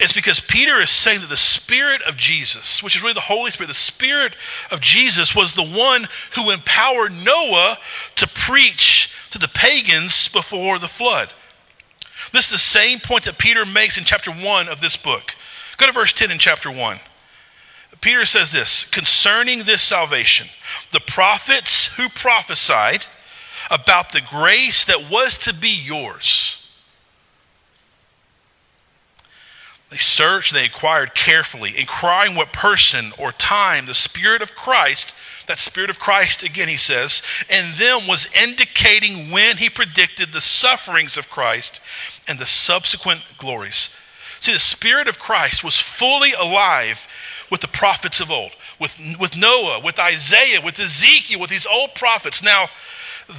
[0.00, 3.52] it's because Peter is saying that the Spirit of Jesus, which is really the Holy
[3.52, 4.34] Spirit, the Spirit
[4.72, 7.78] of Jesus was the one who empowered Noah
[8.16, 11.30] to preach to the pagans before the flood.
[12.30, 15.34] This is the same point that Peter makes in chapter 1 of this book.
[15.76, 16.98] Go to verse 10 in chapter 1.
[18.00, 20.48] Peter says this concerning this salvation,
[20.90, 23.06] the prophets who prophesied
[23.70, 26.58] about the grace that was to be yours.
[29.90, 35.14] They searched, they inquired carefully, inquiring what person or time the Spirit of Christ
[35.46, 40.40] that Spirit of Christ, again, he says, and them was indicating when he predicted the
[40.40, 41.80] sufferings of Christ
[42.28, 43.96] and the subsequent glories.
[44.40, 47.06] See, the Spirit of Christ was fully alive
[47.50, 51.94] with the prophets of old, with, with Noah, with Isaiah, with Ezekiel, with these old
[51.94, 52.42] prophets.
[52.42, 52.68] Now,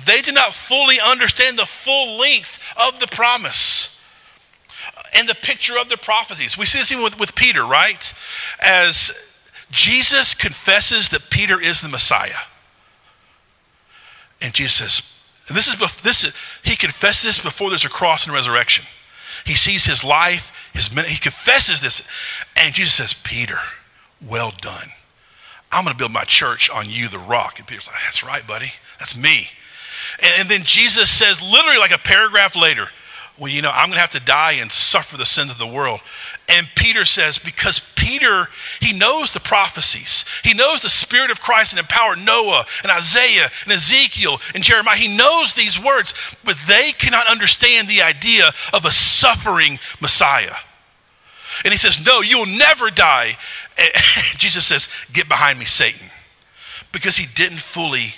[0.05, 3.99] they did not fully understand the full length of the promise
[5.15, 6.57] and the picture of the prophecies.
[6.57, 8.13] We see this even with, with Peter, right?
[8.61, 9.11] As
[9.71, 12.31] Jesus confesses that Peter is the Messiah.
[14.41, 15.12] And Jesus says,
[15.47, 16.33] this is, this is,
[16.63, 18.85] he confesses this before there's a cross and resurrection.
[19.45, 22.01] He sees his life, his he confesses this.
[22.55, 23.57] And Jesus says, Peter,
[24.25, 24.89] well done.
[25.71, 27.59] I'm going to build my church on you, the rock.
[27.59, 28.71] And Peter's like, that's right, buddy.
[28.99, 29.47] That's me.
[30.21, 32.87] And, and then Jesus says, literally like a paragraph later,
[33.37, 35.65] well, you know, I'm going to have to die and suffer the sins of the
[35.65, 36.01] world.
[36.47, 38.47] And Peter says, because Peter,
[38.79, 40.23] he knows the prophecies.
[40.43, 44.97] He knows the Spirit of Christ and empowered Noah and Isaiah and Ezekiel and Jeremiah.
[44.97, 46.13] He knows these words,
[46.43, 50.55] but they cannot understand the idea of a suffering Messiah.
[51.63, 53.37] And he says, No, you'll never die.
[54.37, 56.07] Jesus says, Get behind me, Satan,
[56.91, 58.13] because he didn't fully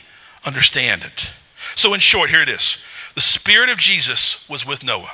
[0.45, 1.29] understand it.
[1.75, 2.77] So, in short, here it is
[3.15, 5.11] the Spirit of Jesus was with Noah.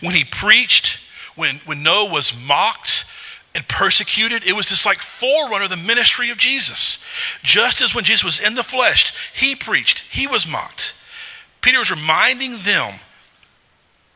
[0.00, 1.00] When he preached,
[1.36, 3.04] when, when Noah was mocked
[3.54, 7.02] and persecuted, it was this like forerunner of the ministry of Jesus.
[7.42, 10.94] Just as when Jesus was in the flesh, he preached, he was mocked.
[11.60, 12.94] Peter was reminding them,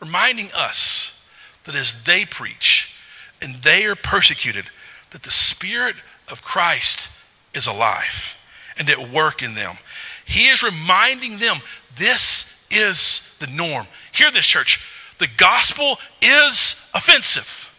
[0.01, 1.27] reminding us
[1.65, 2.95] that as they preach
[3.43, 4.67] and they are persecuted,
[5.11, 5.97] that the Spirit
[6.31, 7.11] of Christ
[7.55, 8.39] is alive
[8.79, 9.77] and at work in them.
[10.25, 11.59] He is reminding them
[11.97, 13.87] this is the norm.
[14.13, 14.81] Hear this, church.
[15.19, 17.71] The gospel is offensive.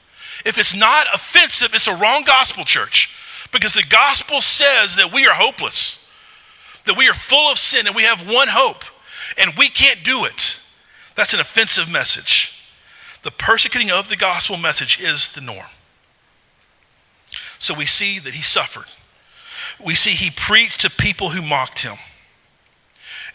[0.45, 3.13] If it's not offensive, it's a wrong gospel, church.
[3.51, 6.09] Because the gospel says that we are hopeless,
[6.85, 8.83] that we are full of sin, and we have one hope,
[9.39, 10.59] and we can't do it.
[11.15, 12.51] That's an offensive message.
[13.23, 15.67] The persecuting of the gospel message is the norm.
[17.57, 18.85] So we see that he suffered.
[19.83, 21.97] We see he preached to people who mocked him.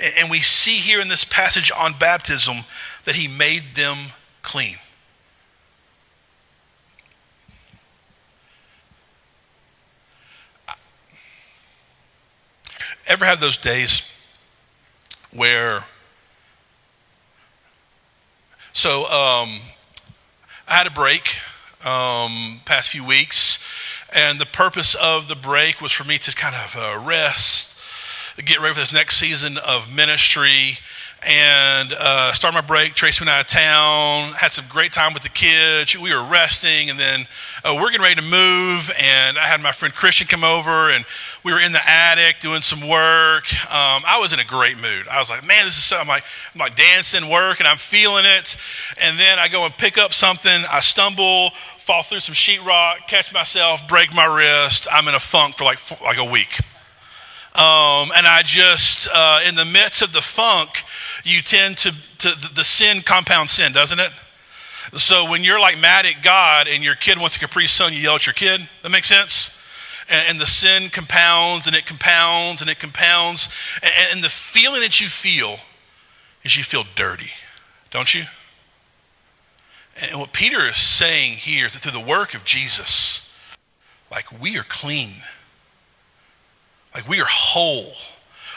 [0.01, 2.64] And we see here in this passage on baptism
[3.05, 3.98] that he made them
[4.42, 4.76] clean.
[13.07, 14.03] Ever have those days
[15.32, 15.84] where,
[18.72, 19.61] so um,
[20.68, 21.38] I had a break
[21.84, 23.59] um, past few weeks,
[24.14, 27.70] and the purpose of the break was for me to kind of uh, rest,
[28.43, 30.78] get ready for this next season of ministry,
[31.26, 32.95] and uh, started my break.
[32.95, 35.97] Tracy went out of town, had some great time with the kids.
[35.99, 37.26] We were resting, and then
[37.64, 38.91] uh, we're getting ready to move.
[38.99, 41.05] And I had my friend Christian come over, and
[41.45, 43.53] we were in the attic doing some work.
[43.64, 45.09] Um, I was in a great mood.
[45.09, 45.99] I was like, man, this is so.
[45.99, 46.24] I'm like,
[46.55, 48.57] I'm like dancing, work, and I'm feeling it.
[49.03, 50.64] And then I go and pick up something.
[50.70, 54.88] I stumble, fall through some sheetrock, catch myself, break my wrist.
[54.91, 56.61] I'm in a funk for like like a week.
[57.55, 60.84] Um, and I just, uh, in the midst of the funk,
[61.24, 64.12] you tend to, to, the sin compounds sin, doesn't it?
[64.94, 68.01] So when you're like mad at God and your kid wants a Capri Sun, you
[68.01, 68.68] yell at your kid.
[68.82, 69.57] That makes sense?
[70.09, 73.48] And, the sin compounds and it compounds and it compounds.
[73.82, 75.59] And, and the feeling that you feel
[76.42, 77.30] is you feel dirty,
[77.90, 78.24] don't you?
[80.03, 83.32] And what Peter is saying here is that through the work of Jesus,
[84.11, 85.11] like we are clean.
[86.95, 87.93] Like we are whole.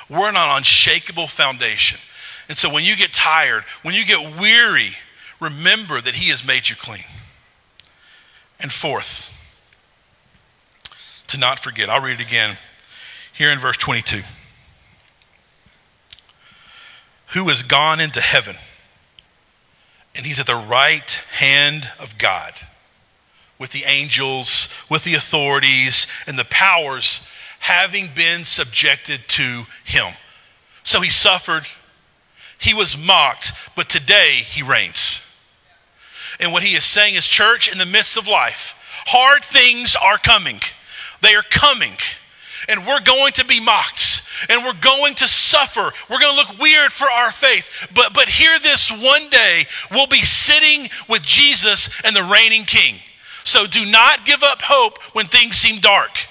[0.10, 2.00] We're on an unshakable foundation.
[2.50, 4.98] And so when you get tired, when you get weary,
[5.40, 7.06] remember that He has made you clean.
[8.60, 9.34] And fourth,
[11.28, 12.58] to not forget, I'll read it again
[13.34, 14.22] here in verse 22.
[17.28, 18.56] Who has gone into heaven,
[20.16, 22.54] and He's at the right hand of God
[23.58, 27.28] with the angels, with the authorities, and the powers
[27.64, 30.14] having been subjected to him.
[30.84, 31.66] So he suffered,
[32.60, 35.22] he was mocked, but today he reigns.
[36.42, 40.18] And what he is saying is, church, in the midst of life, hard things are
[40.18, 40.60] coming.
[41.22, 41.94] They are coming.
[42.68, 44.24] And we're going to be mocked.
[44.50, 45.94] And we're going to suffer.
[46.10, 47.88] We're going to look weird for our faith.
[47.96, 52.96] But, but hear this one day, we'll be sitting with Jesus and the reigning king.
[53.46, 56.28] So do not give up hope when things seem dark.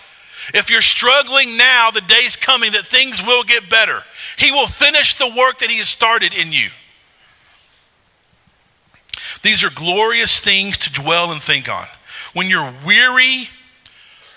[0.55, 4.03] If you're struggling now, the day's coming that things will get better.
[4.37, 6.69] He will finish the work that He has started in you.
[9.43, 11.87] These are glorious things to dwell and think on.
[12.33, 13.49] When you're weary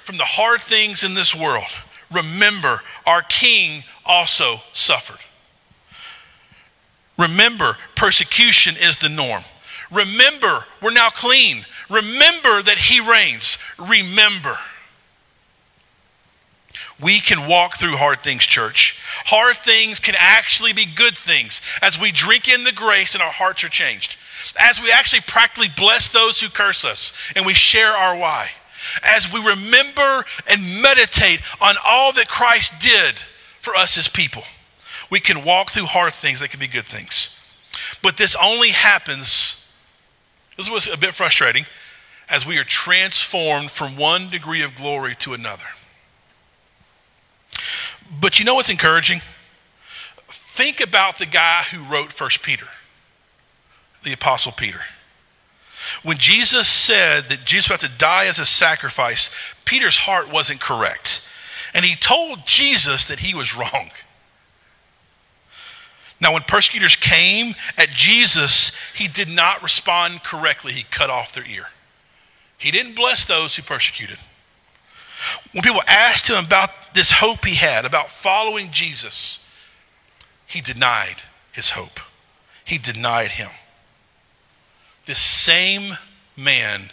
[0.03, 1.65] from the hard things in this world,
[2.11, 5.19] remember our King also suffered.
[7.17, 9.43] Remember, persecution is the norm.
[9.91, 11.65] Remember, we're now clean.
[11.89, 13.57] Remember that He reigns.
[13.79, 14.57] Remember.
[16.99, 18.97] We can walk through hard things, church.
[19.25, 23.31] Hard things can actually be good things as we drink in the grace and our
[23.31, 24.17] hearts are changed.
[24.59, 28.49] As we actually practically bless those who curse us and we share our why.
[29.03, 33.15] As we remember and meditate on all that Christ did
[33.59, 34.43] for us as people.
[35.09, 37.37] We can walk through hard things that can be good things.
[38.01, 39.67] But this only happens,
[40.55, 41.65] this was a bit frustrating,
[42.29, 45.65] as we are transformed from one degree of glory to another.
[48.19, 49.21] But you know what's encouraging?
[50.27, 52.67] Think about the guy who wrote First Peter.
[54.03, 54.81] the Apostle Peter.
[56.03, 59.29] When Jesus said that Jesus was about to die as a sacrifice,
[59.65, 61.21] Peter's heart wasn't correct.
[61.73, 63.89] And he told Jesus that he was wrong.
[66.21, 70.71] Now, when persecutors came at Jesus, he did not respond correctly.
[70.71, 71.67] He cut off their ear.
[72.57, 74.17] He didn't bless those who persecuted.
[75.51, 79.45] When people asked him about this hope he had, about following Jesus,
[80.45, 81.99] he denied his hope.
[82.63, 83.49] He denied him.
[85.05, 85.97] This same
[86.35, 86.91] man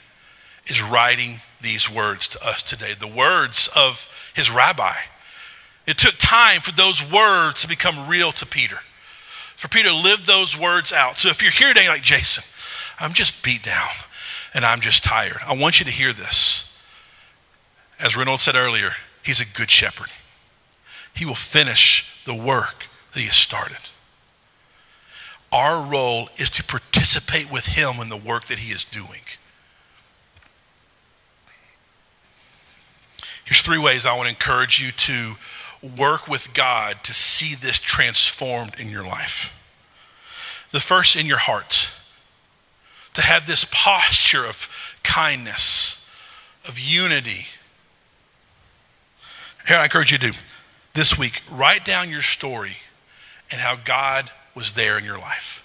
[0.66, 4.94] is writing these words to us today, the words of his rabbi.
[5.86, 8.78] It took time for those words to become real to Peter,
[9.56, 11.18] for Peter to live those words out.
[11.18, 12.44] So if you're here today, like Jason,
[12.98, 13.88] I'm just beat down
[14.54, 15.38] and I'm just tired.
[15.46, 16.71] I want you to hear this.
[18.02, 18.92] As Reynolds said earlier,
[19.22, 20.08] he's a good shepherd.
[21.14, 23.90] He will finish the work that he has started.
[25.52, 29.20] Our role is to participate with him in the work that he is doing.
[33.44, 35.36] Here's three ways I want to encourage you to
[35.98, 39.58] work with God to see this transformed in your life.
[40.70, 41.90] The first, in your heart,
[43.14, 44.68] to have this posture of
[45.02, 46.08] kindness,
[46.66, 47.46] of unity.
[49.66, 50.38] Here, I encourage you to do
[50.94, 52.78] this week write down your story
[53.50, 55.64] and how God was there in your life.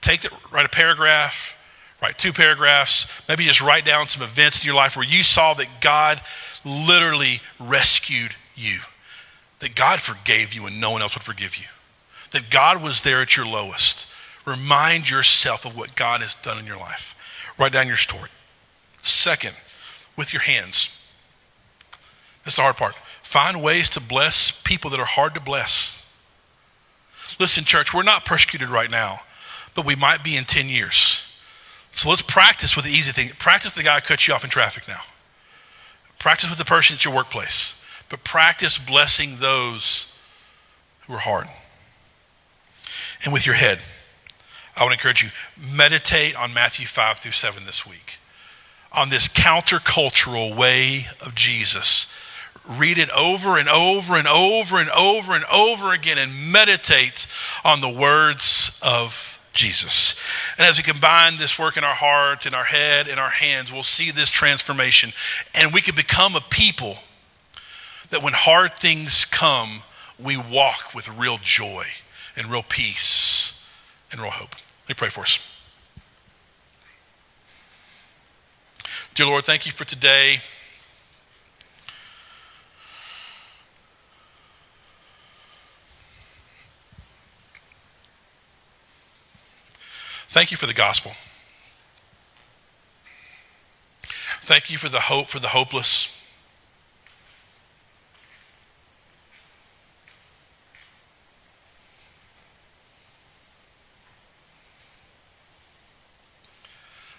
[0.00, 1.56] Take it, write a paragraph,
[2.02, 5.54] write two paragraphs, maybe just write down some events in your life where you saw
[5.54, 6.20] that God
[6.64, 8.78] literally rescued you,
[9.60, 11.66] that God forgave you and no one else would forgive you,
[12.32, 14.06] that God was there at your lowest.
[14.46, 17.14] Remind yourself of what God has done in your life.
[17.58, 18.30] Write down your story.
[19.02, 19.54] Second,
[20.16, 20.98] with your hands.
[22.44, 22.94] That's the hard part.
[23.30, 26.04] Find ways to bless people that are hard to bless.
[27.38, 29.20] Listen, church, we're not persecuted right now,
[29.76, 31.22] but we might be in 10 years.
[31.92, 33.30] So let's practice with the easy thing.
[33.38, 35.02] Practice the guy who cuts you off in traffic now.
[36.18, 37.80] Practice with the person at your workplace.
[38.08, 40.12] But practice blessing those
[41.02, 41.46] who are hard.
[43.22, 43.78] And with your head,
[44.76, 48.18] I to encourage you, meditate on Matthew 5 through 7 this week.
[48.92, 52.12] On this countercultural way of Jesus
[52.68, 57.26] read it over and over and over and over and over again and meditate
[57.64, 60.14] on the words of Jesus.
[60.56, 63.72] And as we combine this work in our heart, in our head, in our hands,
[63.72, 65.12] we'll see this transformation.
[65.54, 66.98] And we can become a people
[68.10, 69.82] that when hard things come,
[70.18, 71.84] we walk with real joy
[72.36, 73.64] and real peace
[74.12, 74.54] and real hope.
[74.84, 75.38] Let me pray for us.
[79.14, 80.40] Dear Lord, thank you for today.
[90.30, 91.10] Thank you for the gospel.
[94.42, 96.16] Thank you for the hope for the hopeless.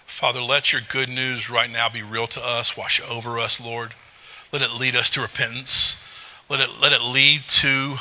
[0.06, 3.92] Father, let your good news right now be real to us, wash over us, Lord.
[4.54, 6.02] Let it lead us to repentance.
[6.48, 7.96] Let it, let it lead to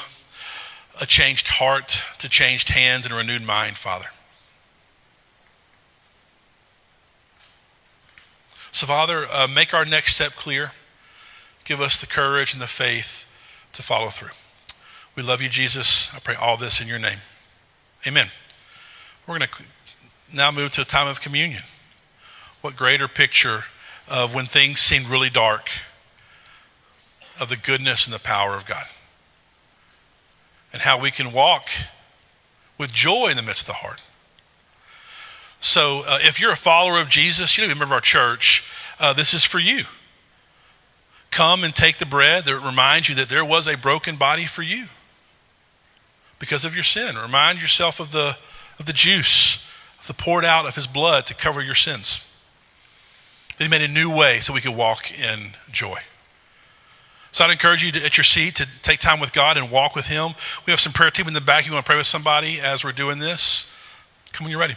[1.01, 4.05] a changed heart, to changed hands, and a renewed mind, Father.
[8.71, 10.71] So, Father, uh, make our next step clear.
[11.65, 13.25] Give us the courage and the faith
[13.73, 14.31] to follow through.
[15.15, 16.13] We love you, Jesus.
[16.15, 17.19] I pray all this in your name.
[18.07, 18.29] Amen.
[19.27, 19.63] We're going to
[20.33, 21.63] now move to a time of communion.
[22.61, 23.65] What greater picture
[24.07, 25.69] of when things seemed really dark,
[27.39, 28.85] of the goodness and the power of God,
[30.71, 31.69] and how we can walk
[32.77, 34.01] with joy in the midst of the heart.
[35.61, 38.67] So uh, if you're a follower of Jesus, you know, member of our church,
[38.99, 39.85] uh, this is for you.
[41.29, 44.63] Come and take the bread that reminds you that there was a broken body for
[44.63, 44.87] you
[46.39, 47.15] because of your sin.
[47.15, 48.35] Remind yourself of the,
[48.79, 49.65] of the juice,
[49.99, 52.25] of the poured out of his blood to cover your sins.
[53.57, 55.99] That he made a new way so we could walk in joy.
[57.31, 59.95] So I'd encourage you to, at your seat to take time with God and walk
[59.95, 60.33] with him.
[60.65, 61.67] We have some prayer team in the back.
[61.67, 63.71] You want to pray with somebody as we're doing this?
[64.33, 64.75] Come when you're ready.